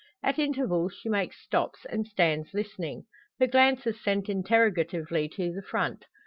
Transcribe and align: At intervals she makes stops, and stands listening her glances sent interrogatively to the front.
At 0.23 0.39
intervals 0.39 0.95
she 0.99 1.09
makes 1.09 1.39
stops, 1.39 1.85
and 1.85 2.07
stands 2.07 2.55
listening 2.55 3.03
her 3.39 3.45
glances 3.45 4.03
sent 4.03 4.29
interrogatively 4.29 5.29
to 5.35 5.53
the 5.53 5.61
front. 5.61 6.05